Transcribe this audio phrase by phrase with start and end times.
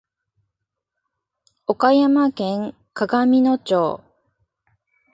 [1.67, 4.01] 岡山県鏡野町